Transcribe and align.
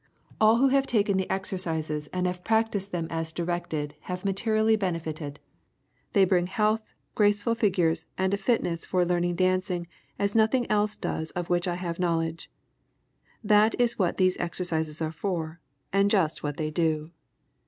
All 0.41 0.55
who 0.57 0.69
have 0.69 0.87
taken 0.87 1.17
the 1.17 1.29
exercises 1.29 2.07
and 2.11 2.25
have 2.25 2.43
practiced 2.43 2.91
them 2.91 3.05
as 3.11 3.31
directed 3.31 3.93
have 4.09 4.25
materially 4.25 4.75
benefited. 4.75 5.39
They 6.13 6.25
bring 6.25 6.47
health, 6.47 6.91
graceful 7.13 7.53
figures 7.53 8.07
and 8.17 8.33
a 8.33 8.37
fitness 8.37 8.83
for 8.83 9.05
learning 9.05 9.35
dancing 9.35 9.85
as 10.17 10.33
nothing 10.33 10.67
else 10.71 10.95
does 10.95 11.29
of 11.37 11.51
which 11.51 11.67
I 11.67 11.75
have 11.75 11.99
knowledge. 11.99 12.49
That 13.43 13.79
is 13.79 13.99
what 13.99 14.17
these 14.17 14.37
exercises 14.39 15.03
are 15.03 15.11
for, 15.11 15.61
and 15.93 16.09
just 16.09 16.41
what 16.41 16.57
they 16.57 16.71
do. 16.71 17.11